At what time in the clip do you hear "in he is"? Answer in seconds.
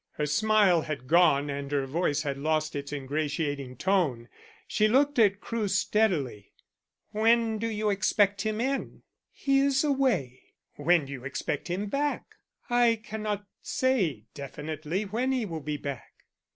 8.59-9.83